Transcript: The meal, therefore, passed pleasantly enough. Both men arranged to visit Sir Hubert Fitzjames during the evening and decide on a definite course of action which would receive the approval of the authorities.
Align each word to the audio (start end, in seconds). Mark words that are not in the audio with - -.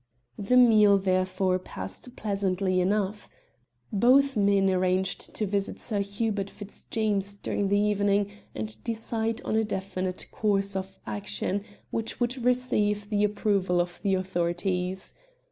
The 0.39 0.57
meal, 0.57 0.97
therefore, 0.97 1.59
passed 1.59 2.15
pleasantly 2.15 2.79
enough. 2.81 3.29
Both 3.93 4.35
men 4.35 4.67
arranged 4.67 5.35
to 5.35 5.45
visit 5.45 5.79
Sir 5.79 5.99
Hubert 5.99 6.49
Fitzjames 6.49 7.37
during 7.37 7.67
the 7.67 7.77
evening 7.77 8.31
and 8.55 8.83
decide 8.83 9.43
on 9.43 9.55
a 9.55 9.63
definite 9.63 10.25
course 10.31 10.75
of 10.75 10.97
action 11.05 11.63
which 11.91 12.19
would 12.19 12.43
receive 12.43 13.11
the 13.11 13.23
approval 13.23 13.79
of 13.79 13.99
the 14.01 14.15
authorities. 14.15 15.13